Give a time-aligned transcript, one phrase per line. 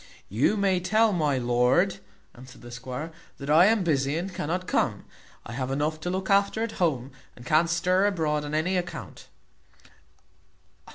[0.29, 1.99] "You may tell my lord,"
[2.33, 5.05] answered the squire, "that I am busy and cannot come.
[5.45, 9.27] I have enough to look after at home, and can't stir abroad on any account."